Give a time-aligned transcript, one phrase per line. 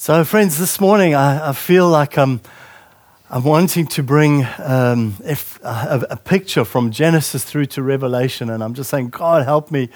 [0.00, 2.40] So, friends, this morning I, I feel like I'm,
[3.30, 8.62] I'm wanting to bring um, if, a, a picture from Genesis through to Revelation, and
[8.62, 9.88] I'm just saying, God, help me.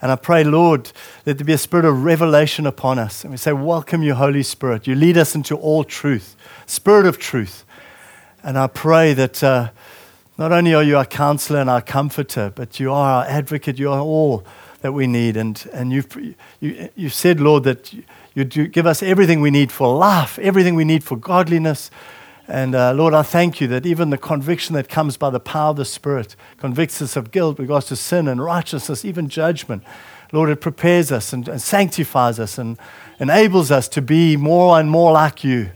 [0.00, 0.90] And I pray, Lord,
[1.24, 3.22] that there be a spirit of revelation upon us.
[3.22, 4.86] And we say, Welcome you, Holy Spirit.
[4.86, 7.66] You lead us into all truth, Spirit of truth.
[8.42, 9.72] And I pray that uh,
[10.38, 13.78] not only are you our counselor and our comforter, but you are our advocate.
[13.78, 14.42] You are all
[14.80, 15.36] that we need.
[15.36, 17.92] And, and you've, you, you said, Lord, that
[18.34, 21.90] you give us everything we need for life, everything we need for godliness.
[22.48, 25.70] And uh, Lord, I thank you that even the conviction that comes by the power
[25.70, 29.84] of the Spirit convicts us of guilt, regards to sin and righteousness, even judgment.
[30.32, 32.78] Lord, it prepares us and, and sanctifies us and
[33.18, 35.70] enables us to be more and more like you.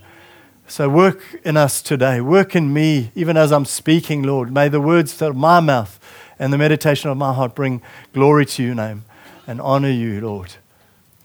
[0.66, 2.20] So work in us today.
[2.20, 4.52] Work in me, even as I'm speaking, Lord.
[4.52, 6.00] May the words of my mouth
[6.38, 9.04] and the meditation of my heart bring glory to your name
[9.46, 10.56] and honor you, Lord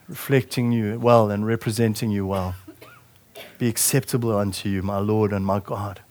[0.10, 2.56] reflecting you well and representing you well.
[3.60, 6.02] Be acceptable unto you, my Lord and my God.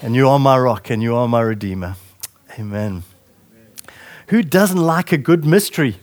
[0.00, 1.96] And you are my rock and you are my redeemer.
[2.58, 3.02] Amen.
[3.50, 3.72] Amen.
[4.28, 5.96] Who doesn't like a good mystery?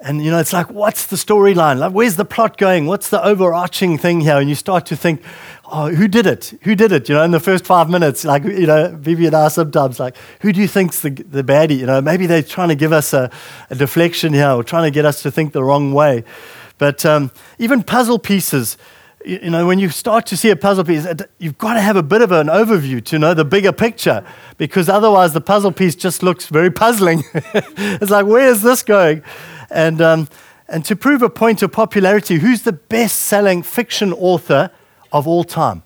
[0.00, 1.78] And you know, it's like, what's the storyline?
[1.78, 2.86] Like, where's the plot going?
[2.86, 4.36] What's the overarching thing here?
[4.36, 5.22] And you start to think,
[5.66, 6.54] oh, who did it?
[6.62, 7.08] Who did it?
[7.08, 10.16] You know, in the first five minutes, like, you know, Vivi and I sometimes, like,
[10.40, 11.78] who do you think's the, the baddie?
[11.78, 13.30] You know, maybe they're trying to give us a,
[13.70, 16.24] a deflection here or trying to get us to think the wrong way.
[16.78, 18.76] But um, even puzzle pieces,
[19.24, 21.06] you, you know, when you start to see a puzzle piece,
[21.38, 24.24] you've got to have a bit of an overview to know the bigger picture
[24.58, 27.24] because otherwise the puzzle piece just looks very puzzling.
[27.34, 29.22] it's like, where is this going?
[29.70, 30.28] And, um,
[30.68, 34.70] and to prove a point of popularity, who's the best selling fiction author
[35.12, 35.82] of all time?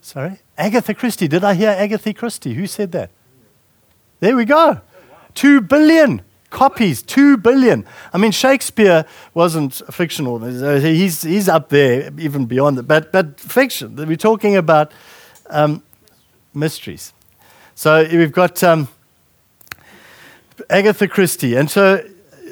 [0.00, 0.38] Sorry?
[0.56, 1.28] Agatha Christie.
[1.28, 2.54] Did I hear Agatha Christie?
[2.54, 3.10] Who said that?
[4.20, 4.80] There we go.
[5.34, 7.02] Two billion copies.
[7.02, 7.84] Two billion.
[8.12, 10.38] I mean, Shakespeare wasn't a fictional.
[10.38, 12.84] He's, he's up there, even beyond that.
[12.84, 13.96] But, but fiction.
[13.96, 14.92] We're talking about
[15.50, 15.82] um,
[16.54, 17.12] mysteries.
[17.74, 18.88] So we've got um,
[20.70, 21.56] Agatha Christie.
[21.56, 22.04] And so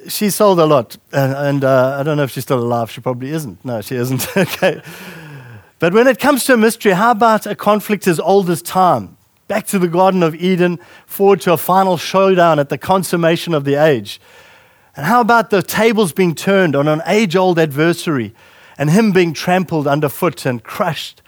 [0.09, 0.97] she sold a lot.
[1.13, 2.91] And, and uh, I don't know if she's still alive.
[2.91, 3.65] She probably isn't.
[3.65, 4.27] No, she isn't.
[4.37, 4.83] okay.
[5.79, 9.17] But when it comes to a mystery, how about a conflict as old as time?
[9.49, 13.65] Back to the Garden of Eden, forward to a final showdown at the consummation of
[13.65, 14.21] the age.
[14.97, 18.35] And how about the tables being turned on an age old adversary
[18.79, 21.21] and him being trampled underfoot and crushed?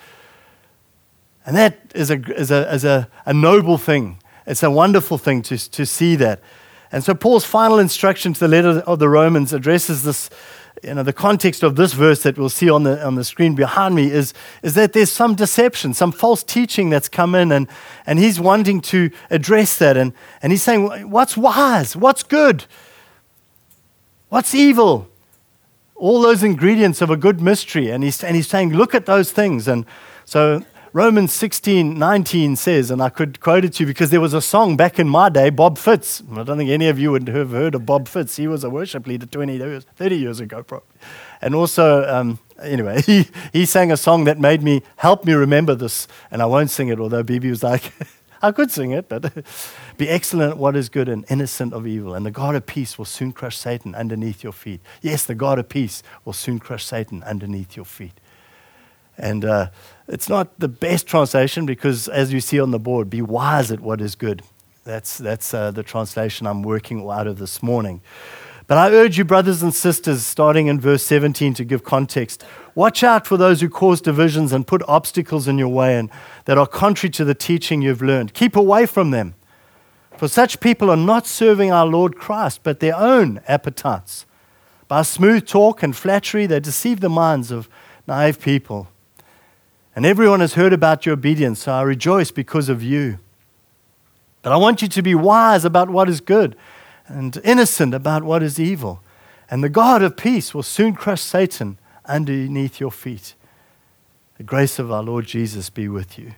[1.45, 4.19] And that is a, is a, is a, a noble thing.
[4.47, 6.41] It's a wonderful thing to, to see that.
[6.93, 10.31] And so Paul's final instruction to the letter of the Romans addresses this,
[10.83, 13.55] you know, the context of this verse that we'll see on the, on the screen
[13.55, 17.69] behind me is, is that there's some deception, some false teaching that's come in, and,
[18.07, 19.97] and he's wanting to address that.
[19.97, 21.97] And, and he's saying, What's wise?
[21.97, 22.67] What's good?
[24.29, 25.09] What's evil?
[25.95, 27.91] All those ingredients of a good mystery.
[27.91, 29.67] And he's, and he's saying, Look at those things.
[29.67, 29.87] And
[30.25, 30.65] so
[30.97, 34.41] Romans 16, 19 says, and I could quote it to you because there was a
[34.41, 36.23] song back in my day, Bob Fitts.
[36.33, 38.37] I don't think any of you would have heard of Bob Fitts.
[38.37, 40.89] He was a worship leader 20 years, 30 years ago, probably.
[41.43, 45.75] And also, um, anyway, he, he sang a song that made me, help me remember
[45.75, 46.09] this.
[46.31, 47.93] And I won't sing it, although Bibi was like,
[48.41, 49.35] I could sing it, but
[49.99, 52.15] be excellent at what is good and innocent of evil.
[52.15, 54.81] And the God of peace will soon crush Satan underneath your feet.
[55.03, 58.19] Yes, the God of peace will soon crush Satan underneath your feet.
[59.19, 59.71] And uh,
[60.09, 63.81] it's not the best translation because, as you see on the board, be wise at
[63.81, 64.43] what is good.
[64.85, 68.03] That's, that's uh, the translation I'm working out of this morning.
[68.69, 72.45] But I urge you, brothers and sisters, starting in verse 17 to give context,
[72.75, 76.11] watch out for those who cause divisions and put obstacles in your way and
[76.47, 78.35] that are contrary to the teaching you've learned.
[78.35, 79.35] Keep away from them.
[80.17, 84.27] For such people are not serving our Lord Christ, but their own appetites.
[84.89, 87.69] By smooth talk and flattery, they deceive the minds of
[88.07, 88.89] naive people.
[89.97, 93.19] And everyone has heard about your obedience, so I rejoice because of you.
[94.43, 96.55] But I want you to be wise about what is good
[97.09, 99.03] and innocent about what is evil.
[99.51, 103.35] And the God of peace will soon crush Satan underneath your feet.
[104.37, 106.35] The grace of our Lord Jesus be with you.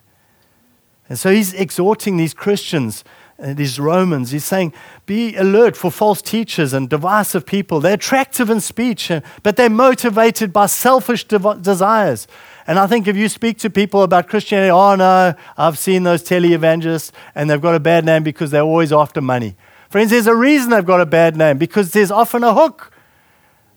[1.08, 3.02] And so he's exhorting these Christians,
[3.42, 4.30] uh, these Romans.
[4.30, 4.72] He's saying,
[5.06, 7.80] be alert for false teachers and divisive people.
[7.80, 12.28] They're attractive in speech, uh, but they're motivated by selfish desires.
[12.68, 16.22] And I think if you speak to people about Christianity, oh no, I've seen those
[16.22, 19.56] televangelists and they've got a bad name because they're always after money.
[19.88, 22.92] Friends, there's a reason they've got a bad name because there's often a hook.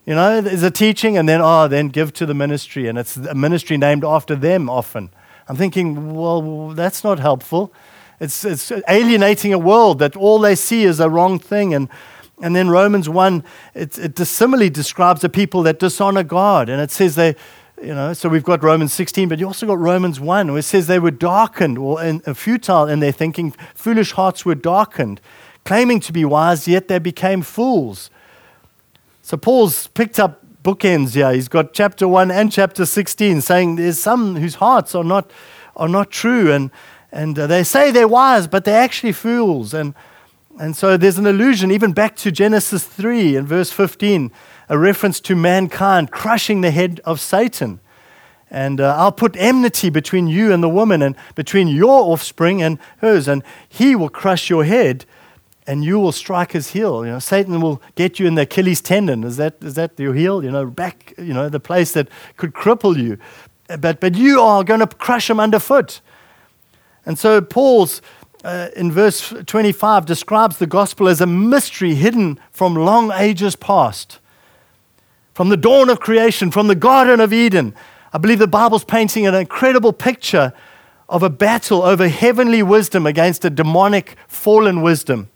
[0.05, 2.89] You know, there's a teaching and then, oh, then give to the ministry.
[2.89, 5.09] And it's a ministry named after them often.
[5.47, 7.73] I'm thinking, well, that's not helpful.
[8.19, 11.73] It's, it's alienating a world that all they see is a wrong thing.
[11.73, 11.87] And,
[12.41, 16.69] And then Romans 1, it, it similarly describes the people that dishonor God.
[16.69, 17.35] And it says they,
[17.81, 20.63] you know, so we've got Romans 16, but you also got Romans 1, where it
[20.63, 23.51] says they were darkened or in, uh, futile in their thinking.
[23.73, 25.19] Foolish hearts were darkened,
[25.65, 28.09] claiming to be wise, yet they became fools.
[29.21, 31.33] So Paul's picked up bookends here.
[31.33, 35.31] He's got chapter 1 and chapter 16 saying there's some whose hearts are not,
[35.75, 36.51] are not true.
[36.51, 36.69] And,
[37.11, 39.73] and uh, they say they're wise, but they're actually fools.
[39.73, 39.95] And
[40.59, 44.31] and so there's an allusion, even back to Genesis 3 and verse 15,
[44.71, 47.81] a reference to mankind crushing the head of Satan.
[48.49, 52.79] And uh, I'll put enmity between you and the woman, and between your offspring and
[52.99, 55.05] hers, and he will crush your head,
[55.67, 57.05] and you will strike his heel.
[57.05, 59.25] You know, Satan will get you in the Achilles tendon.
[59.25, 60.41] Is that, is that your heel?
[60.41, 62.07] You know, back, you know, the place that
[62.37, 63.17] could cripple you.
[63.77, 65.99] But, but you are going to crush him underfoot.
[67.05, 68.01] And so Paul's
[68.45, 74.19] uh, in verse 25 describes the gospel as a mystery hidden from long ages past.
[75.33, 77.73] From the dawn of creation, from the Garden of Eden.
[78.13, 80.53] I believe the Bible's painting an incredible picture
[81.07, 85.29] of a battle over heavenly wisdom against a demonic fallen wisdom.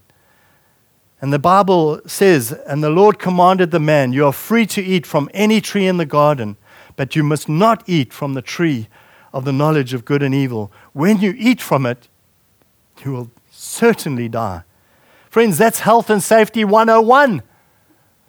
[1.22, 5.06] And the Bible says, And the Lord commanded the man, You are free to eat
[5.06, 6.58] from any tree in the garden,
[6.96, 8.88] but you must not eat from the tree
[9.34, 10.72] of the knowledge of good and evil.
[10.94, 12.08] When you eat from it,
[13.04, 14.64] you will certainly die.
[15.30, 17.44] Friends, that's health and safety 101.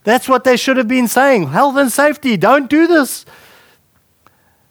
[0.07, 1.49] That's what they should have been saying.
[1.49, 3.25] Health and safety, don't do this.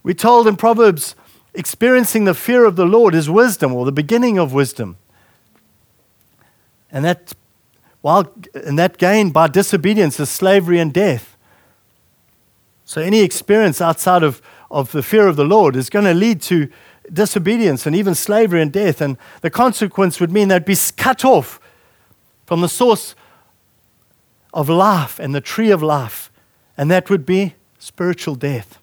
[0.02, 1.14] We're told in Proverbs,
[1.54, 4.96] experiencing the fear of the Lord is wisdom, or the beginning of wisdom.
[6.90, 7.34] And that,
[8.00, 11.36] while, and that gained by disobedience is slavery and death.
[12.86, 14.42] So any experience outside of,
[14.72, 16.70] of the fear of the Lord is going to lead to
[17.12, 19.02] disobedience and even slavery and death.
[19.02, 21.60] And the consequence would mean they'd be cut off
[22.46, 23.16] from the source
[24.56, 26.31] of life and the tree of life.
[26.75, 28.80] And that would be spiritual death.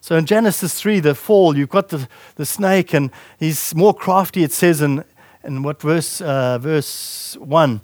[0.00, 3.10] So in Genesis 3, the fall, you've got the, the snake, and
[3.40, 5.02] he's more crafty, it says in,
[5.42, 7.80] in what verse, uh, verse 1.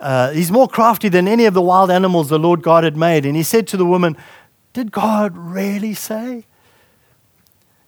[0.00, 3.26] Uh, he's more crafty than any of the wild animals the Lord God had made.
[3.26, 4.16] And he said to the woman,
[4.72, 6.46] Did God really say?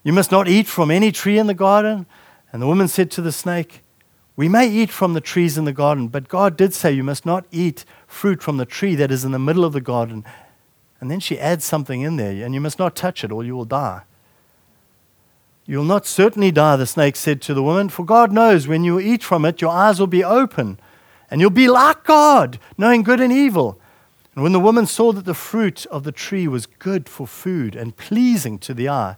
[0.02, 2.06] You must not eat from any tree in the garden.
[2.52, 3.82] And the woman said to the snake,
[4.34, 7.26] We may eat from the trees in the garden, but God did say you must
[7.26, 7.84] not eat
[8.16, 10.24] fruit from the tree that is in the middle of the garden.
[11.00, 13.54] And then she adds something in there, and you must not touch it, or you
[13.54, 14.02] will die.
[15.66, 18.84] You will not certainly die, the snake said to the woman, for God knows when
[18.84, 20.80] you eat from it, your eyes will be open,
[21.30, 23.78] and you'll be like God, knowing good and evil.
[24.34, 27.76] And when the woman saw that the fruit of the tree was good for food
[27.76, 29.16] and pleasing to the eye,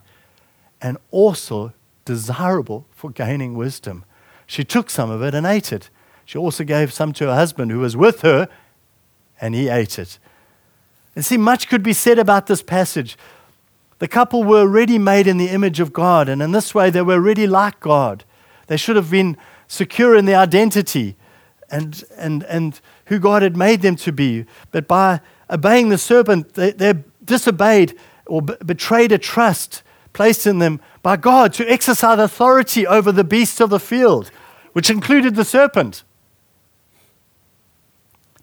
[0.81, 1.73] and also
[2.05, 4.03] desirable for gaining wisdom.
[4.47, 5.89] She took some of it and ate it.
[6.25, 8.49] She also gave some to her husband who was with her,
[9.41, 10.19] and he ate it.
[11.15, 13.17] And see, much could be said about this passage.
[13.99, 17.01] The couple were already made in the image of God, and in this way, they
[17.01, 18.23] were already like God.
[18.67, 19.35] They should have been
[19.67, 21.15] secure in their identity
[21.69, 24.45] and, and, and who God had made them to be.
[24.71, 26.93] But by obeying the serpent, they, they
[27.23, 29.83] disobeyed or b- betrayed a trust
[30.13, 34.31] placed in them by God to exercise authority over the beasts of the field,
[34.73, 36.03] which included the serpent.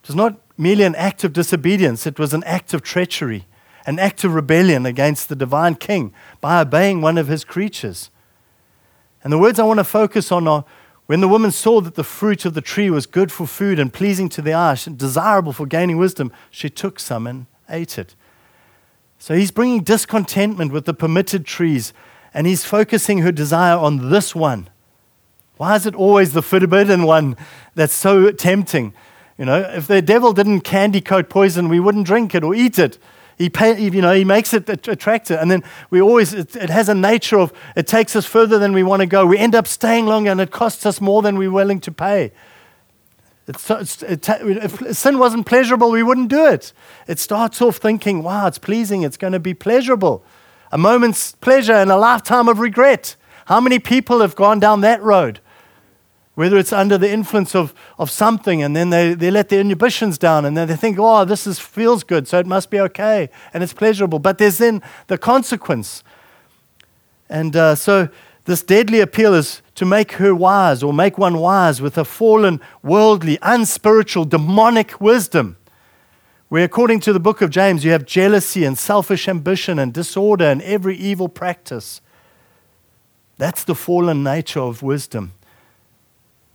[0.09, 3.47] It not merely an act of disobedience, it was an act of treachery,
[3.87, 8.11] an act of rebellion against the divine king by obeying one of his creatures.
[9.23, 10.65] And the words I want to focus on are
[11.07, 13.93] when the woman saw that the fruit of the tree was good for food and
[13.93, 18.17] pleasing to the eye, and desirable for gaining wisdom, she took some and ate it.
[19.19, 21.93] So he's bringing discontentment with the permitted trees,
[22.35, 24.69] and he's focusing her desire on this one.
[25.57, 27.37] Why is it always the forbidden one
[27.75, 28.93] that's so tempting?
[29.39, 32.79] You know, if the devil didn't candy coat poison, we wouldn't drink it or eat
[32.79, 32.99] it.
[33.37, 35.39] He, pay, you know, he makes it attractive.
[35.39, 38.73] And then we always, it, it, has a nature of, it takes us further than
[38.73, 39.27] we want to go.
[39.27, 42.33] We end up staying longer and it costs us more than we're willing to pay.
[43.47, 46.73] It's, it's, it, if sin wasn't pleasurable, we wouldn't do it.
[47.07, 50.25] It starts off thinking, wow, it's pleasing, it's going to be pleasurable.
[50.73, 53.17] A moment's pleasure and a lifetime of regret.
[53.45, 55.41] How many people have gone down that road?
[56.37, 60.19] Whether it's under the influence of, of something and then they, they let their inhibitions
[60.19, 63.31] down and then they think, oh, this is, feels good, so it must be okay
[63.55, 64.19] and it's pleasurable.
[64.19, 66.05] But there's then the consequence.
[67.31, 68.11] And uh, so
[68.45, 72.61] this deadly appeal is to make her wise or make one wise with a fallen,
[72.83, 75.57] worldly, unspiritual, demonic wisdom.
[76.49, 80.45] Where, according to the book of James, you have jealousy and selfish ambition and disorder
[80.45, 82.03] and every evil practice.
[83.39, 85.33] That's the fallen nature of wisdom.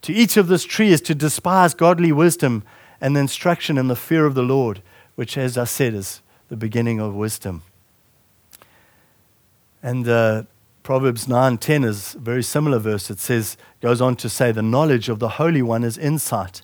[0.03, 2.63] To each of this tree is to despise godly wisdom
[2.99, 4.81] and the instruction in the fear of the Lord,
[5.15, 7.63] which, as I said, is the beginning of wisdom.
[9.83, 10.43] And uh,
[10.83, 13.09] Proverbs 9:10 is a very similar verse.
[13.09, 16.63] It says, goes on to say, the knowledge of the Holy One is insight.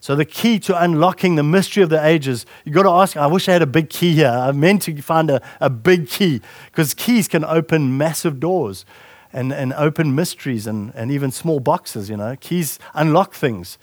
[0.00, 3.28] So the key to unlocking the mystery of the ages, you've got to ask, I
[3.28, 4.28] wish I had a big key here.
[4.28, 8.84] I meant to find a, a big key, because keys can open massive doors
[9.32, 12.36] and, and open mysteries and, and even small boxes, you know.
[12.40, 13.78] Keys unlock things.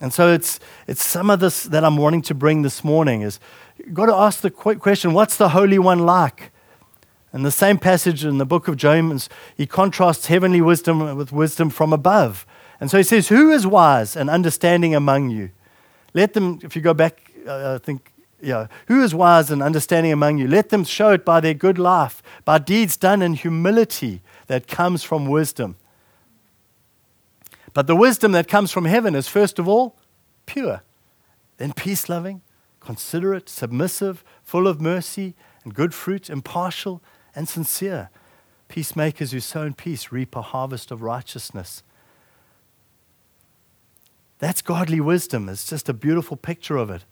[0.00, 3.40] And so it's, it's some of this that I'm wanting to bring this morning is
[3.78, 6.52] you've got to ask the question, what's the Holy One like?
[7.32, 11.70] In the same passage in the book of James, he contrasts heavenly wisdom with wisdom
[11.70, 12.46] from above.
[12.80, 15.50] And so he says, Who is wise and understanding among you?
[16.14, 20.12] Let them, if you go back, uh, I think, yeah, who is wise and understanding
[20.12, 20.46] among you?
[20.48, 25.02] Let them show it by their good life, by deeds done in humility that comes
[25.02, 25.76] from wisdom.
[27.74, 29.96] But the wisdom that comes from heaven is, first of all,
[30.46, 30.82] pure,
[31.58, 32.40] then peace loving,
[32.80, 35.34] considerate, submissive, full of mercy
[35.64, 37.02] and good fruit, impartial
[37.34, 38.08] and sincere.
[38.68, 41.82] Peacemakers who sow in peace reap a harvest of righteousness.
[44.38, 45.48] That's godly wisdom.
[45.48, 47.04] It's just a beautiful picture of it.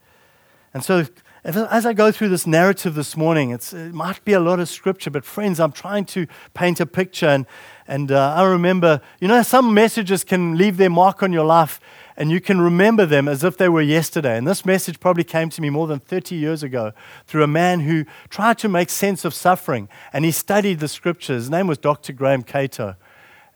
[0.72, 1.06] And so,
[1.44, 5.10] as I go through this narrative this morning, it might be a lot of scripture,
[5.10, 7.26] but friends, I'm trying to paint a picture.
[7.26, 7.44] And,
[7.86, 11.80] and uh, I remember, you know, some messages can leave their mark on your life
[12.16, 14.38] and you can remember them as if they were yesterday.
[14.38, 16.92] And this message probably came to me more than 30 years ago
[17.26, 21.42] through a man who tried to make sense of suffering and he studied the scriptures.
[21.42, 22.12] His name was Dr.
[22.14, 22.96] Graham Cato.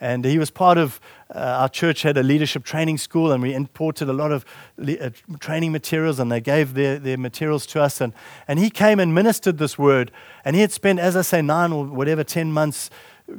[0.00, 1.00] And he was part of
[1.34, 4.44] uh, our church had a leadership training school, and we imported a lot of
[4.76, 8.00] le- uh, training materials, and they gave their, their materials to us.
[8.00, 8.12] And,
[8.46, 10.10] and he came and ministered this word,
[10.44, 12.90] and he had spent, as I say, nine or whatever, ten months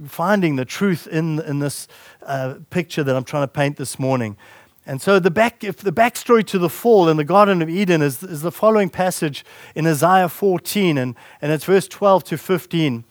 [0.05, 1.87] finding the truth in, in this
[2.23, 4.37] uh, picture that I'm trying to paint this morning.
[4.85, 8.01] And so the back, if the backstory to the fall in the Garden of Eden
[8.01, 13.03] is, is the following passage in Isaiah 14, and, and it's verse 12 to 15.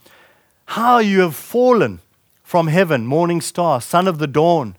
[0.67, 2.00] How you have fallen
[2.49, 4.75] from heaven, morning star, son of the dawn.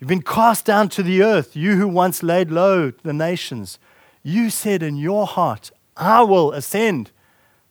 [0.00, 3.78] You've been cast down to the earth, you who once laid low the nations.
[4.24, 7.12] You said in your heart, I will ascend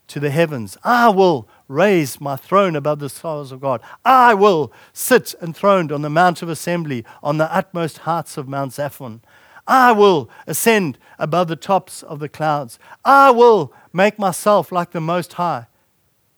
[0.07, 0.77] to the heavens.
[0.81, 3.81] I will raise my throne above the stars of God.
[4.05, 8.71] I will sit enthroned on the Mount of Assembly on the utmost heights of Mount
[8.71, 9.19] Zaphon.
[9.67, 12.79] I will ascend above the tops of the clouds.
[13.03, 15.67] I will make myself like the Most High.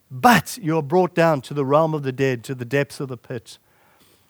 [0.09, 3.09] But you are brought down to the realm of the dead, to the depths of
[3.09, 3.57] the pit.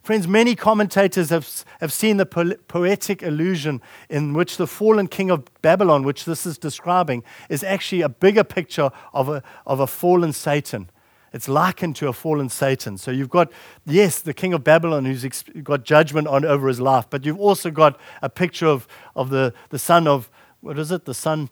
[0.02, 5.30] Friends, many commentators have, have seen the po- poetic illusion in which the fallen king
[5.30, 9.88] of Babylon, which this is describing, is actually a bigger picture of a, of a
[9.88, 10.90] fallen Satan.
[11.34, 12.98] It's likened to a fallen Satan.
[12.98, 13.52] So you've got,
[13.86, 17.40] yes, the king of Babylon who's ex- got judgment on over his life, but you've
[17.40, 20.30] also got a picture of, of the, the son of,
[20.62, 21.04] what is it?
[21.04, 21.50] The son,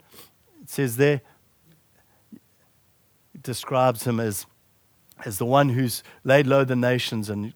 [0.63, 1.22] it says there,
[3.45, 4.45] describes him as
[5.23, 7.29] as the one who's laid low the nations.
[7.29, 7.53] And,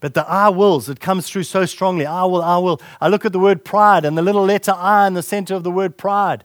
[0.00, 2.04] but the I wills, it comes through so strongly.
[2.04, 2.82] I will, I will.
[3.00, 5.62] I look at the word pride and the little letter I in the center of
[5.62, 6.44] the word pride.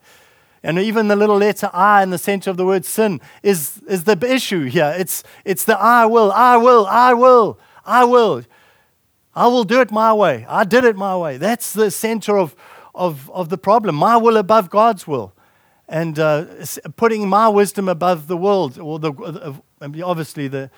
[0.63, 4.05] And even the little letter I in the center of the word sin is, is
[4.05, 4.95] the issue here.
[4.97, 8.43] It's, it's the I will, I will, I will, I will.
[9.35, 10.45] I will do it my way.
[10.47, 11.37] I did it my way.
[11.37, 12.55] That's the center of,
[12.95, 13.95] of, of the problem.
[13.95, 15.33] My will above God's will.
[15.87, 16.45] And uh,
[16.95, 20.69] putting my wisdom above the world, or the, uh, obviously the,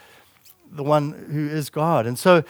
[0.71, 2.07] the one who is God.
[2.07, 2.43] And so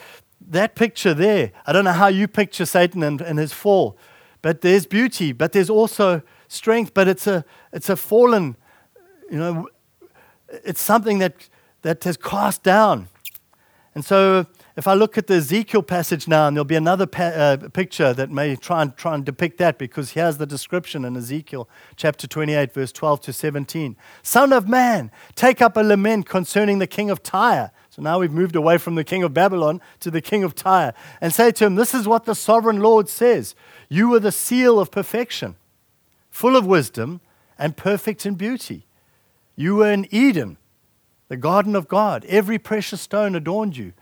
[0.49, 3.97] that picture there, I don't know how you picture Satan and, and his fall,
[4.41, 7.43] but there's beauty, but there's also strength, but it's a,
[7.73, 8.55] it's a fallen,
[9.29, 9.67] you know,
[10.63, 11.49] it's something that,
[11.81, 13.09] that has cast down.
[13.93, 14.45] And so
[14.77, 18.13] if I look at the Ezekiel passage now, and there'll be another pa- uh, picture
[18.13, 22.27] that may try and, try and depict that, because here's the description in Ezekiel chapter
[22.27, 23.95] 28, verse 12 to 17.
[24.21, 27.71] Son of man, take up a lament concerning the king of Tyre.
[27.89, 30.93] So now we've moved away from the king of Babylon to the king of Tyre,
[31.21, 33.55] and say to him, This is what the sovereign Lord says
[33.87, 35.55] You were the seal of perfection,
[36.29, 37.21] full of wisdom,
[37.57, 38.85] and perfect in beauty.
[39.55, 40.57] You were in Eden,
[41.29, 42.25] the garden of God.
[42.25, 43.93] Every precious stone adorned you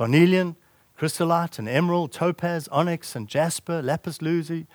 [0.00, 0.56] carnelian,
[0.96, 4.66] chrysolite, and emerald, topaz, onyx, and jasper, lapis lazuli,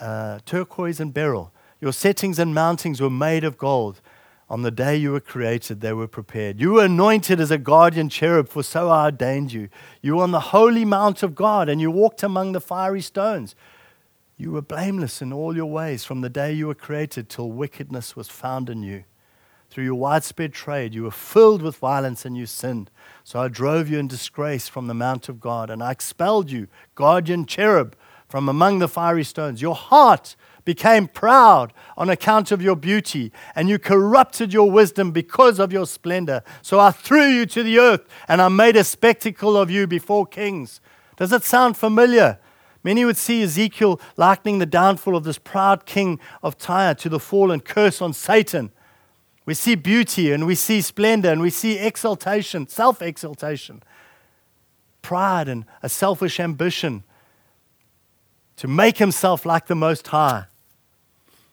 [0.00, 1.52] uh, turquoise, and beryl.
[1.80, 4.00] Your settings and mountings were made of gold.
[4.48, 6.60] On the day you were created, they were prepared.
[6.60, 9.68] You were anointed as a guardian cherub, for so I ordained you.
[10.00, 13.56] You were on the holy mount of God, and you walked among the fiery stones.
[14.36, 18.14] You were blameless in all your ways from the day you were created till wickedness
[18.14, 19.02] was found in you.
[19.74, 22.92] Through your widespread trade, you were filled with violence and you sinned.
[23.24, 26.68] So I drove you in disgrace from the mount of God, and I expelled you,
[26.94, 27.96] guardian cherub,
[28.28, 29.60] from among the fiery stones.
[29.60, 35.58] Your heart became proud on account of your beauty, and you corrupted your wisdom because
[35.58, 36.44] of your splendor.
[36.62, 40.24] So I threw you to the earth, and I made a spectacle of you before
[40.24, 40.80] kings.
[41.16, 42.38] Does it sound familiar?
[42.84, 47.18] Many would see Ezekiel likening the downfall of this proud king of Tyre to the
[47.18, 48.70] fall and curse on Satan.
[49.46, 53.82] We see beauty and we see splendor and we see exaltation, self exaltation,
[55.02, 57.04] pride and a selfish ambition
[58.56, 60.44] to make himself like the Most High.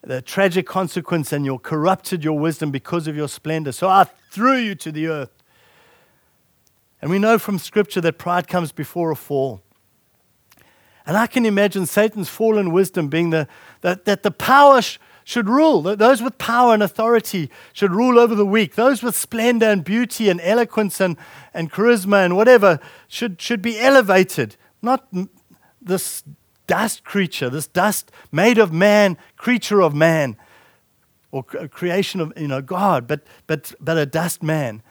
[0.03, 3.71] The tragic consequence, and you're corrupted your wisdom because of your splendor.
[3.71, 5.43] So I threw you to the earth.
[7.01, 9.61] And we know from Scripture that pride comes before a fall.
[11.05, 13.47] And I can imagine Satan's fallen wisdom being the,
[13.81, 15.81] that, that the power sh- should rule.
[15.81, 18.75] Those with power and authority should rule over the weak.
[18.75, 21.17] Those with splendor and beauty and eloquence and,
[21.53, 24.55] and charisma and whatever should, should be elevated.
[24.81, 25.07] Not
[25.81, 26.23] this
[26.67, 30.37] dust creature, this dust made of man, creature of man,
[31.31, 34.81] or creation of you know, God, but, but, but a dust man.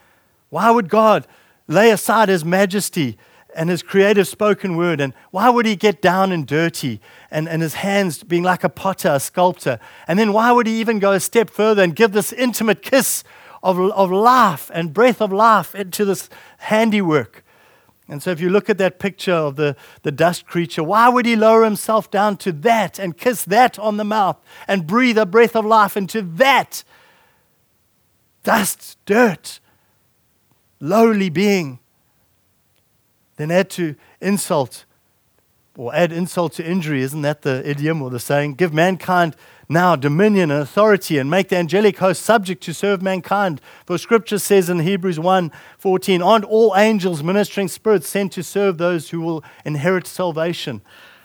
[0.48, 1.26] Why would God
[1.68, 3.16] lay aside his majesty
[3.54, 5.00] and his creative spoken word.
[5.00, 8.68] And why would he get down and dirty and, and his hands being like a
[8.68, 9.78] potter, a sculptor?
[10.06, 13.24] And then why would he even go a step further and give this intimate kiss
[13.62, 16.28] of, of life and breath of life into this
[16.58, 17.44] handiwork?
[18.08, 21.26] And so, if you look at that picture of the, the dust creature, why would
[21.26, 25.24] he lower himself down to that and kiss that on the mouth and breathe a
[25.24, 26.82] breath of life into that
[28.42, 29.60] dust, dirt,
[30.80, 31.78] lowly being?
[33.40, 34.84] Then add to insult
[35.76, 37.00] or add insult to injury.
[37.02, 38.54] Isn't that the idiom or the saying?
[38.54, 39.34] Give mankind
[39.68, 43.60] now dominion and authority and make the angelic host subject to serve mankind.
[43.86, 48.78] For scripture says in Hebrews 1 14, aren't all angels ministering spirits sent to serve
[48.78, 50.82] those who will inherit salvation?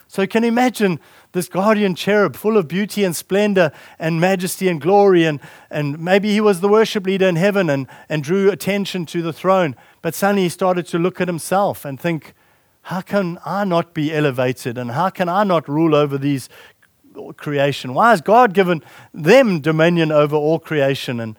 [0.07, 0.99] So can you can imagine
[1.35, 5.25] this guardian cherub full of beauty and splendor and majesty and glory.
[5.25, 9.21] And, and maybe he was the worship leader in heaven and, and drew attention to
[9.21, 9.75] the throne.
[10.01, 12.33] But suddenly he started to look at himself and think,
[12.83, 14.77] how can I not be elevated?
[14.77, 16.47] And how can I not rule over these
[17.35, 17.93] creation?
[17.93, 18.81] Why has God given
[19.13, 21.37] them dominion over all creation and,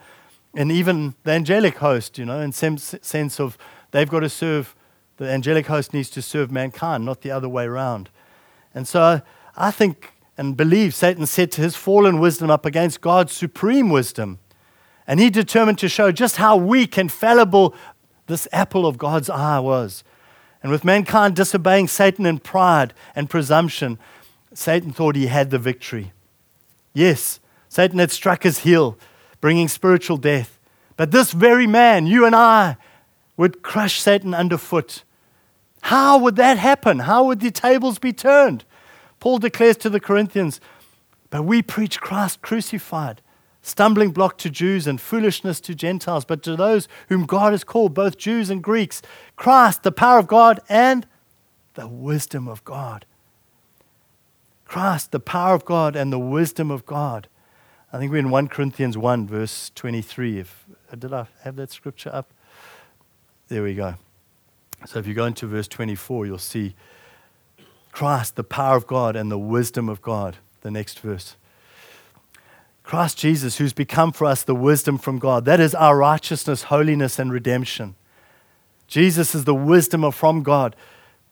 [0.55, 3.57] and even the angelic host, you know, in some sense of
[3.93, 4.77] they've got to serve,
[5.17, 8.11] the angelic host needs to serve mankind, not the other way around.
[8.75, 9.23] And so
[9.57, 14.39] I think and believe Satan set his fallen wisdom up against God's supreme wisdom.
[15.07, 17.75] And he determined to show just how weak and fallible
[18.27, 20.05] this apple of God's eye was.
[20.63, 23.99] And with mankind disobeying Satan in pride and presumption,
[24.53, 26.13] Satan thought he had the victory.
[26.93, 28.99] Yes, Satan had struck his heel,
[29.41, 30.59] bringing spiritual death.
[30.97, 32.77] But this very man, you and I,
[33.37, 35.05] would crush Satan underfoot.
[35.83, 37.01] How would that happen?
[37.01, 38.65] How would the tables be turned?
[39.27, 40.61] Paul declares to the Corinthians,
[41.31, 43.23] But we preach Christ crucified
[43.61, 47.93] stumbling block to Jews and foolishness to Gentiles, but to those whom God has called,
[47.93, 49.03] both Jews and Greeks,
[49.35, 51.09] Christ, the power of God and
[51.75, 53.05] the wisdom of God.
[54.65, 57.27] Christ, the power of God and the wisdom of God.
[57.93, 60.39] I think we're in 1 Corinthians 1, verse 23.
[60.39, 62.33] If, uh, did I have that scripture up?
[63.49, 63.97] There we go.
[64.85, 66.77] So if you go into verse 24, you'll see
[67.97, 70.37] Christ, the power of God and the wisdom of God.
[70.61, 71.35] The next verse.
[72.83, 75.47] Christ Jesus, who's become for us the wisdom from God.
[75.47, 77.95] That is our righteousness, holiness, and redemption.
[78.87, 80.77] Jesus is the wisdom of, from God.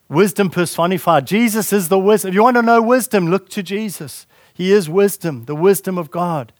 [0.09, 1.27] Wisdom personified.
[1.27, 2.31] Jesus is the wisdom.
[2.31, 4.27] If you want to know wisdom, look to Jesus.
[4.55, 6.55] He is wisdom, the wisdom of God.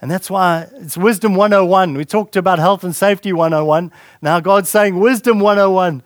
[0.00, 1.94] And that's why it's Wisdom 101.
[1.94, 3.90] We talked about Health and Safety 101.
[4.22, 6.04] Now God's saying Wisdom 101.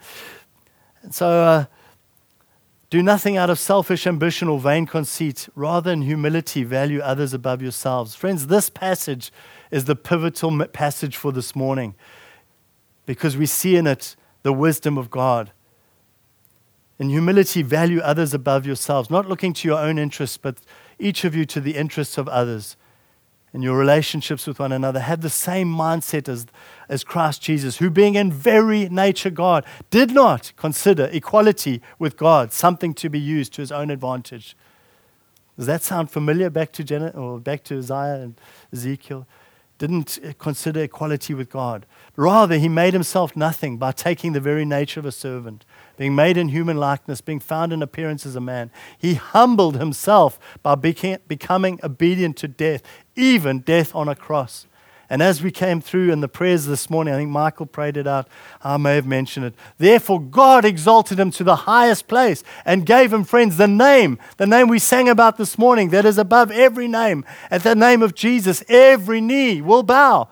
[1.03, 1.65] And so, uh,
[2.93, 5.49] do nothing out of selfish ambition or vain conceit.
[5.55, 8.15] Rather, in humility, value others above yourselves.
[8.15, 9.33] Friends, this passage
[9.71, 11.95] is the pivotal passage for this morning
[13.07, 15.53] because we see in it the wisdom of God.
[16.99, 20.59] In humility, value others above yourselves, not looking to your own interests, but
[20.99, 22.77] each of you to the interests of others
[23.53, 26.47] in your relationships with one another, have the same mindset as,
[26.89, 32.53] as Christ Jesus, who, being in very nature God, did not consider equality with God
[32.53, 34.57] something to be used to his own advantage.
[35.57, 38.41] Does that sound familiar back to, Janet, or back to Isaiah and
[38.73, 39.27] Ezekiel?
[39.77, 41.85] Didn't consider equality with God.
[42.17, 45.67] Rather, he made himself nothing by taking the very nature of a servant
[46.03, 48.73] being made in human likeness, being found in appearance as a man.
[48.99, 52.83] He humbled himself by becoming obedient to death,
[53.15, 54.67] even death on a cross.
[55.09, 58.09] And as we came through in the prayers this morning, I think Michael prayed it
[58.09, 58.27] out.
[58.65, 59.55] I may have mentioned it.
[59.79, 64.47] Therefore, God exalted him to the highest place and gave him, friends, the name, the
[64.47, 67.25] name we sang about this morning that is above every name.
[67.49, 70.27] At the name of Jesus, every knee will bow.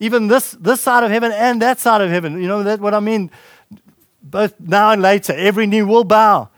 [0.00, 2.42] Even this, this side of heaven and that side of heaven.
[2.42, 3.30] You know that what I mean?
[4.22, 6.48] Both now and later, every knee will bow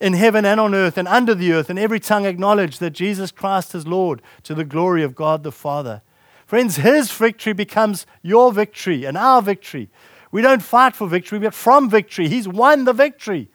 [0.00, 3.30] in heaven and on earth and under the earth, and every tongue acknowledge that Jesus
[3.30, 6.02] Christ is Lord to the glory of God the Father.
[6.46, 9.90] Friends, his victory becomes your victory and our victory.
[10.30, 12.28] We don't fight for victory, but from victory.
[12.28, 13.48] He's won the victory.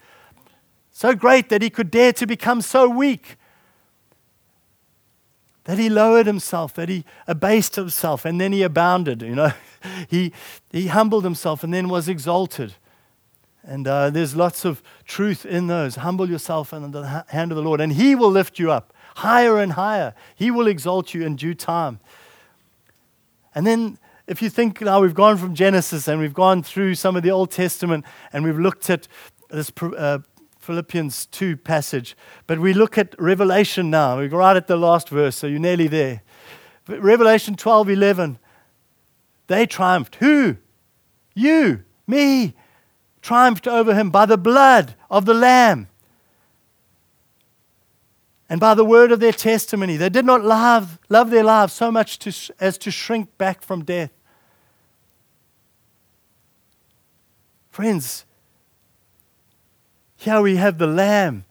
[0.92, 3.38] So great that he could dare to become so weak.
[5.64, 9.22] That he lowered himself, that he abased himself, and then he abounded.
[9.22, 9.54] You know,
[10.10, 10.34] he,
[10.72, 12.76] he humbled himself and then was exalted.
[13.64, 15.96] And uh, there's lots of truth in those.
[15.96, 19.60] Humble yourself under the hand of the Lord, and He will lift you up higher
[19.60, 20.14] and higher.
[20.36, 22.00] He will exalt you in due time.
[23.56, 27.16] And then, if you think now we've gone from Genesis and we've gone through some
[27.16, 29.08] of the Old Testament and we've looked at
[29.50, 30.20] this uh,
[30.60, 32.16] Philippians 2 passage,
[32.48, 34.18] but we look at Revelation now.
[34.18, 36.24] We're right at the last verse, so you're nearly there.
[36.88, 38.40] Revelation 12 11.
[39.48, 40.16] They triumphed.
[40.16, 40.58] Who?
[41.36, 42.56] You, me,
[43.24, 45.88] triumphed over him by the blood of the Lamb
[48.50, 49.98] and by the word of their testimony.
[49.98, 53.84] They did not love, love their lives so much to, as to shrink back from
[53.84, 54.12] death.
[57.72, 58.26] Friends,
[60.18, 61.46] here we have the lamb,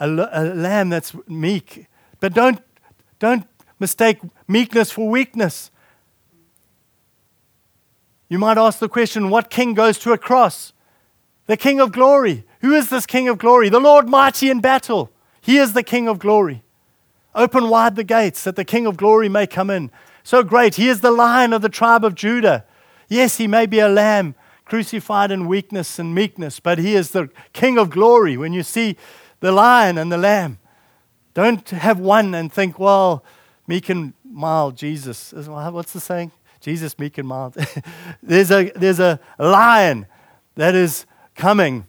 [0.00, 1.86] a, a lamb that's meek.
[2.18, 2.60] But don't,
[3.20, 3.46] don't
[3.78, 5.70] mistake meekness for weakness.
[8.28, 10.72] You might ask the question what king goes to a cross?
[11.46, 12.44] The King of glory.
[12.60, 13.68] Who is this King of glory?
[13.68, 15.10] The Lord mighty in battle.
[15.40, 16.62] He is the King of glory.
[17.34, 19.90] Open wide the gates that the King of glory may come in.
[20.24, 20.74] So great.
[20.74, 22.64] He is the lion of the tribe of Judah.
[23.08, 27.30] Yes, he may be a lamb crucified in weakness and meekness, but he is the
[27.52, 28.36] King of glory.
[28.36, 28.96] When you see
[29.40, 30.58] the lion and the lamb,
[31.34, 33.22] don't have one and think, well,
[33.68, 35.32] meek and mild Jesus.
[35.32, 36.32] What's the saying?
[36.60, 37.56] Jesus, meek and mild.
[38.22, 40.06] there's, a, there's a lion
[40.56, 41.86] that is coming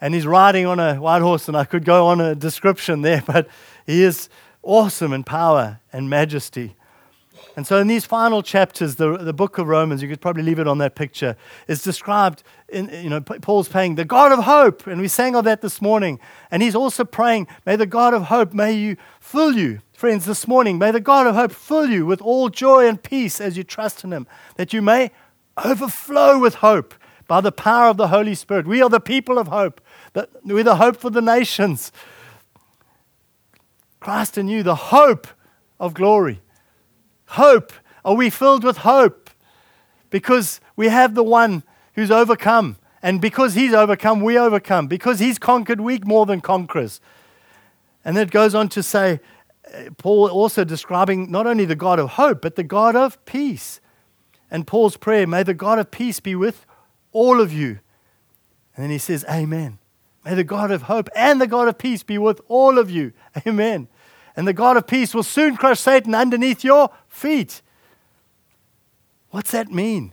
[0.00, 3.22] and he's riding on a white horse, and I could go on a description there,
[3.26, 3.48] but
[3.86, 4.28] he is
[4.62, 6.76] awesome in power and majesty.
[7.56, 10.60] And so, in these final chapters, the, the book of Romans, you could probably leave
[10.60, 11.36] it on that picture,
[11.66, 14.86] is described in, you know, Paul's praying, the God of hope.
[14.86, 16.20] And we sang of that this morning.
[16.52, 20.46] And he's also praying, may the God of hope, may you fill you, friends, this
[20.46, 23.64] morning, may the God of hope fill you with all joy and peace as you
[23.64, 25.10] trust in him, that you may
[25.64, 26.94] overflow with hope
[27.28, 28.66] by the power of the Holy Spirit.
[28.66, 29.80] We are the people of hope.
[30.44, 31.92] We're the hope for the nations.
[34.00, 35.28] Christ in you, the hope
[35.78, 36.40] of glory.
[37.26, 37.72] Hope.
[38.04, 39.30] Are we filled with hope?
[40.10, 41.62] Because we have the one
[41.92, 42.76] who's overcome.
[43.02, 44.86] And because he's overcome, we overcome.
[44.88, 47.00] Because he's conquered, we more than conquerors.
[48.04, 49.20] And then it goes on to say,
[49.72, 53.80] uh, Paul also describing not only the God of hope, but the God of peace.
[54.50, 56.64] And Paul's prayer, may the God of peace be with
[57.12, 57.78] all of you.
[58.74, 59.78] And then he says, Amen.
[60.24, 63.12] May the God of hope and the God of peace be with all of you.
[63.46, 63.88] Amen.
[64.36, 67.62] And the God of peace will soon crush Satan underneath your feet.
[69.30, 70.12] What's that mean?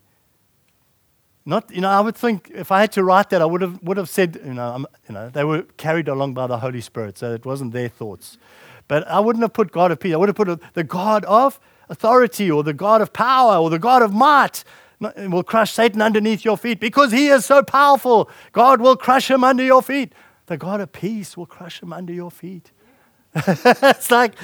[1.46, 3.82] Not, you know, I would think if I had to write that, I would have,
[3.84, 6.82] would have said, you know, I'm, you know, they were carried along by the Holy
[6.82, 8.40] Spirit, so it wasn't their thoughts.
[8.88, 10.14] But I wouldn't have put God of peace.
[10.14, 13.80] I would have put the God of authority or the God of power or the
[13.80, 14.64] God of might
[15.04, 18.30] Uh, will crush Satan underneath your feet because he is so powerful.
[18.52, 20.14] God will crush him under your feet.
[20.48, 22.72] The God of peace will crush him under your feet.
[23.36, 24.36] it's like,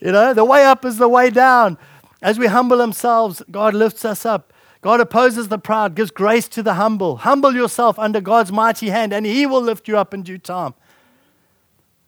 [0.00, 1.78] you know, the way up is the way down.
[2.20, 4.52] As we humble ourselves, God lifts us up.
[4.80, 7.18] God opposes the proud, gives grace to the humble.
[7.18, 10.74] Humble yourself under God's mighty hand, and He will lift you up in due time.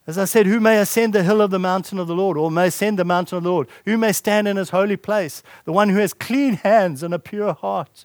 [0.07, 2.51] As I said, who may ascend the hill of the mountain of the Lord, or
[2.51, 3.69] may ascend the mountain of the Lord?
[3.87, 5.43] Who may stand in his holy place?
[5.65, 8.05] The one who has clean hands and a pure heart.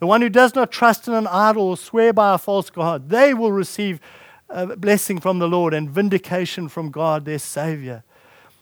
[0.00, 3.08] The one who does not trust in an idol or swear by a false God.
[3.08, 4.00] They will receive
[4.48, 8.02] a blessing from the Lord and vindication from God, their Savior.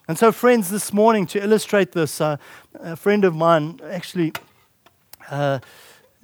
[0.08, 2.36] And so, friends, this morning, to illustrate this, uh,
[2.74, 4.32] a friend of mine, actually,
[5.30, 5.60] uh,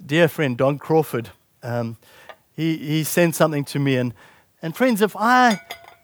[0.05, 1.29] dear friend Don Crawford,
[1.63, 1.97] um,
[2.55, 3.97] he, he sent something to me.
[3.97, 4.13] And,
[4.61, 5.59] and friends, if I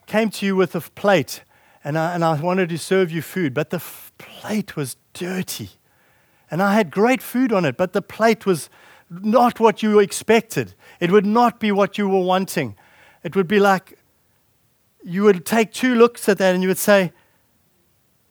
[0.10, 1.44] came to you with a plate
[1.84, 5.70] and I, and I wanted to serve you food, but the f- plate was dirty.
[6.52, 8.70] And I had great food on it, but the plate was
[9.10, 10.74] not what you expected.
[11.00, 12.76] It would not be what you were wanting.
[13.24, 13.98] It would be like
[15.04, 17.14] you would take two looks at that and you would say,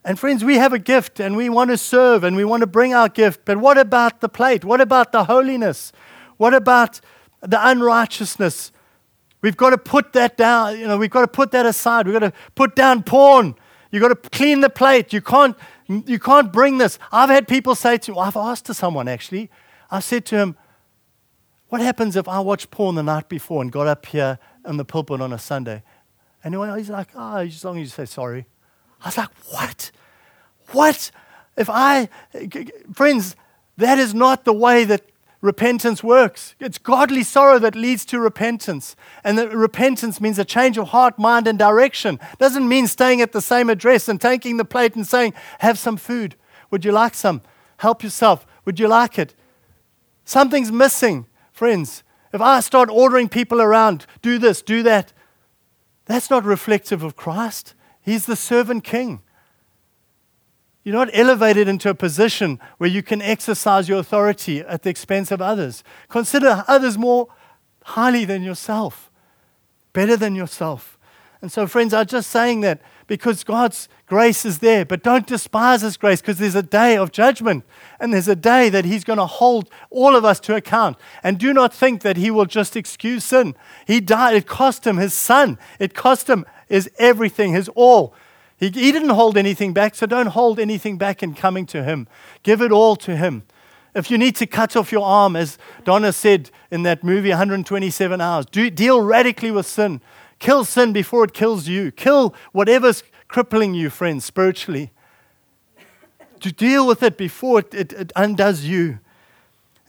[0.04, 2.66] And friends, we have a gift and we want to serve and we want to
[2.66, 3.42] bring our gift.
[3.44, 4.64] But what about the plate?
[4.64, 5.92] What about the holiness?
[6.36, 7.00] What about
[7.40, 8.72] the unrighteousness?
[9.40, 10.78] We've got to put that down.
[10.78, 12.06] You know, we've got to put that aside.
[12.06, 13.54] We've got to put down porn.
[13.90, 15.12] You've got to clean the plate.
[15.12, 16.98] You can't, you can't bring this.
[17.12, 19.50] I've had people say to me, I've asked to someone actually,
[19.90, 20.56] I've said to him,
[21.68, 24.84] What happens if I watched porn the night before and got up here in the
[24.84, 25.82] pulpit on a Sunday?
[26.44, 28.46] And he's like, Oh, as long as you say sorry.
[29.02, 29.90] I was like, What?
[30.72, 31.10] What?
[31.56, 32.08] If I,
[32.92, 33.36] friends,
[33.78, 35.02] that is not the way that
[35.40, 36.54] repentance works.
[36.58, 38.96] It's godly sorrow that leads to repentance.
[39.22, 42.18] And that repentance means a change of heart, mind, and direction.
[42.38, 45.96] Doesn't mean staying at the same address and taking the plate and saying, Have some
[45.96, 46.36] food.
[46.70, 47.42] Would you like some?
[47.78, 48.46] Help yourself.
[48.64, 49.34] Would you like it?
[50.24, 52.02] Something's missing, friends.
[52.32, 55.12] If I start ordering people around, do this, do that,
[56.04, 57.74] that's not reflective of Christ.
[58.02, 59.22] He's the servant king.
[60.88, 65.30] You're not elevated into a position where you can exercise your authority at the expense
[65.30, 65.84] of others.
[66.08, 67.28] Consider others more
[67.84, 69.10] highly than yourself,
[69.92, 70.98] better than yourself.
[71.42, 75.82] And so, friends, I'm just saying that because God's grace is there, but don't despise
[75.82, 77.64] His grace because there's a day of judgment
[78.00, 80.96] and there's a day that He's going to hold all of us to account.
[81.22, 83.54] And do not think that He will just excuse sin.
[83.86, 88.14] He died, it cost Him His Son, it cost Him His everything, His all
[88.58, 92.08] he, he didn't hold anything back, so don't hold anything back in coming to Him.
[92.42, 93.44] Give it all to Him.
[93.94, 98.20] If you need to cut off your arm, as Donna said in that movie, 127
[98.20, 100.00] Hours, do, deal radically with sin.
[100.38, 101.90] Kill sin before it kills you.
[101.92, 104.92] Kill whatever's crippling you, friends, spiritually.
[106.40, 108.98] To deal with it before it, it, it undoes you.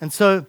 [0.02, 0.46] And so,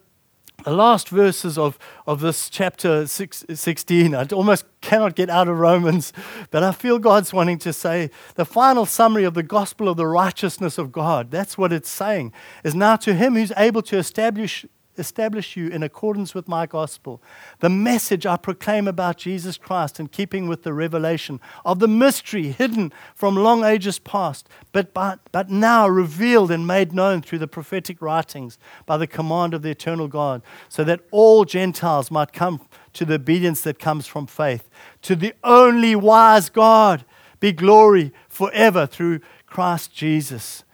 [0.64, 5.59] the last verses of, of this chapter six, 16, I almost cannot get out of
[5.59, 6.12] Romans,
[6.51, 10.07] but I feel God's wanting to say the final summary of the gospel of the
[10.07, 11.31] righteousness of God.
[11.31, 12.33] That's what it's saying,
[12.64, 14.66] is now to him who's able to establish
[14.98, 17.22] establish you in accordance with my gospel.
[17.61, 22.53] The message I proclaim about Jesus Christ in keeping with the revelation of the mystery
[22.53, 27.48] hidden from long ages past, but, but, but now revealed and made known through the
[27.48, 32.61] prophetic writings by the command of the eternal God, so that all Gentiles might come
[32.92, 34.68] to the obedience that comes from faith.
[35.03, 37.05] To the only wise God
[37.40, 40.64] be glory forever through Christ Jesus.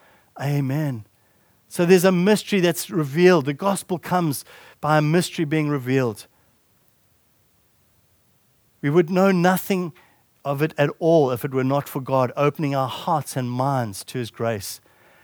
[0.41, 1.06] Amen.
[1.77, 3.45] So there's a mystery that's revealed.
[3.45, 4.47] The gospel comes
[4.81, 6.27] by a mystery being revealed.
[8.81, 9.93] We would know nothing
[10.43, 14.05] of it at all if it were not for God opening our hearts and minds
[14.05, 14.81] to His grace.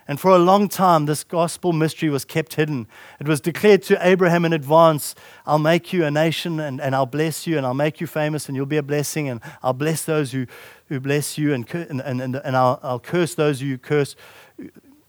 [0.07, 2.85] And for a long time, this gospel mystery was kept hidden.
[3.19, 5.15] It was declared to Abraham in advance
[5.47, 8.47] I'll make you a nation, and, and I'll bless you, and I'll make you famous,
[8.47, 10.45] and you'll be a blessing, and I'll bless those who,
[10.89, 14.15] who bless you, and, and, and, and I'll, I'll curse those who you curse.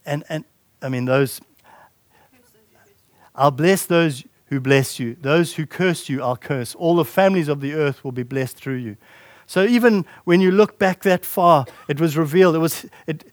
[0.07, 0.46] And, and,
[0.84, 1.40] I mean, those.
[3.34, 5.16] I'll bless those who bless you.
[5.20, 6.74] Those who curse you, I'll curse.
[6.74, 8.96] All the families of the earth will be blessed through you.
[9.46, 12.54] So even when you look back that far, it was revealed.
[12.54, 13.24] It was, it,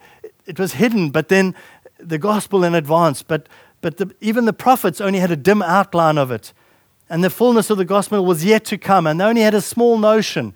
[0.46, 1.54] it was hidden, but then
[2.00, 3.22] the gospel in advance.
[3.22, 3.48] But,
[3.82, 6.54] but the, even the prophets only had a dim outline of it.
[7.10, 9.06] And the fullness of the gospel was yet to come.
[9.06, 10.56] And they only had a small notion.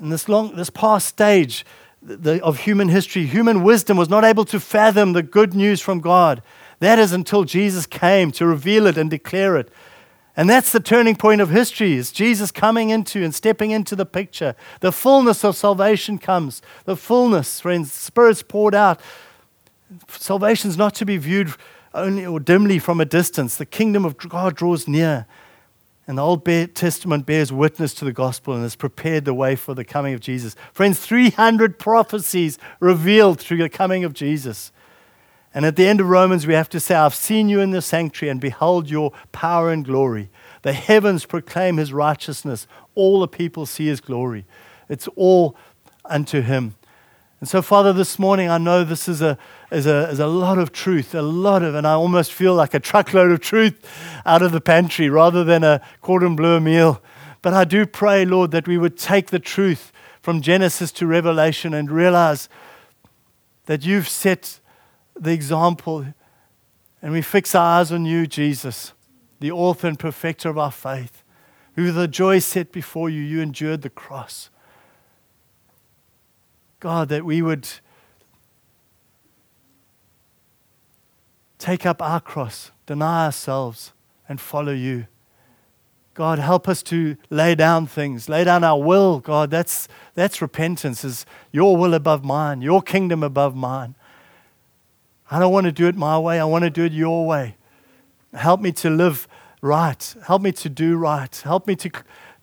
[0.00, 1.66] In this, long, this past stage,
[2.04, 6.00] the, of human history, human wisdom was not able to fathom the good news from
[6.00, 6.42] God.
[6.80, 9.70] That is until Jesus came to reveal it and declare it.
[10.36, 14.04] And that's the turning point of history is Jesus coming into and stepping into the
[14.04, 14.56] picture.
[14.80, 16.60] The fullness of salvation comes.
[16.84, 19.00] The fullness, friends, Spirit's poured out.
[20.08, 21.54] Salvation is not to be viewed
[21.94, 23.56] only or dimly from a distance.
[23.56, 25.26] The kingdom of God draws near.
[26.06, 29.72] And the Old Testament bears witness to the gospel and has prepared the way for
[29.74, 30.54] the coming of Jesus.
[30.72, 34.70] Friends, 300 prophecies revealed through the coming of Jesus.
[35.54, 37.80] And at the end of Romans, we have to say, I've seen you in the
[37.80, 40.28] sanctuary and behold your power and glory.
[40.62, 42.66] The heavens proclaim his righteousness.
[42.94, 44.44] All the people see his glory.
[44.88, 45.56] It's all
[46.04, 46.74] unto him.
[47.40, 49.36] And so, Father, this morning, I know this is a,
[49.70, 52.74] is, a, is a lot of truth, a lot of, and I almost feel like
[52.74, 53.84] a truckload of truth
[54.24, 57.02] out of the pantry rather than a cordon bleu meal.
[57.42, 59.92] But I do pray, Lord, that we would take the truth
[60.22, 62.48] from Genesis to Revelation and realize
[63.66, 64.60] that you've set
[65.14, 66.06] the example
[67.02, 68.94] and we fix our eyes on you, Jesus,
[69.38, 71.22] the author and perfecter of our faith,
[71.74, 74.48] who the joy set before you, you endured the cross.
[76.84, 77.66] God, that we would
[81.56, 83.94] take up our cross, deny ourselves,
[84.28, 85.06] and follow you.
[86.12, 89.18] God, help us to lay down things, lay down our will.
[89.20, 93.94] God, that's, that's repentance, is your will above mine, your kingdom above mine.
[95.30, 97.56] I don't want to do it my way, I want to do it your way.
[98.34, 99.26] Help me to live
[99.62, 100.14] right.
[100.26, 101.34] Help me to do right.
[101.34, 101.90] Help me to.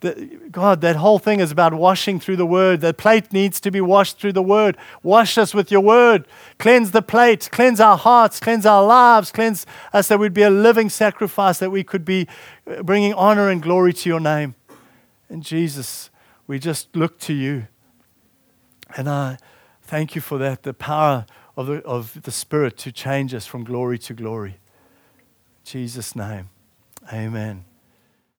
[0.01, 2.81] God, that whole thing is about washing through the word.
[2.81, 4.75] The plate needs to be washed through the word.
[5.03, 6.27] Wash us with your word.
[6.57, 7.49] Cleanse the plate.
[7.51, 8.39] Cleanse our hearts.
[8.39, 9.31] Cleanse our lives.
[9.31, 12.27] Cleanse us that we'd be a living sacrifice, that we could be
[12.65, 14.55] uh, bringing honor and glory to your name.
[15.29, 16.09] And Jesus,
[16.47, 17.67] we just look to you.
[18.97, 19.37] And I
[19.83, 23.63] thank you for that, the power of the, of the Spirit to change us from
[23.63, 24.57] glory to glory.
[25.59, 26.49] In Jesus' name.
[27.13, 27.65] Amen.